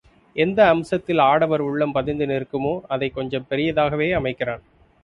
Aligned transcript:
எந்த 0.35 0.73
அம்சத்தில் 0.73 1.21
ஆடவர் 1.21 1.59
உள்ளம் 1.59 1.91
பதிந்து 1.91 2.25
நிற்குமோ 2.25 2.81
அதைக் 2.87 3.13
கொஞ்சம் 3.13 3.47
பெரிதாகவே 3.49 4.11
அமைக்கிறான். 4.11 4.63